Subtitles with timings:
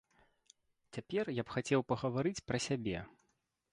[0.95, 2.97] Цяпер я б хацеў пагаварыць пра сябе.